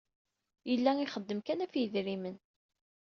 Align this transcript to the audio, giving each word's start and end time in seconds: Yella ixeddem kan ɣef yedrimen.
Yella 0.69 0.91
ixeddem 1.01 1.39
kan 1.45 1.63
ɣef 1.65 1.73
yedrimen. 1.77 2.37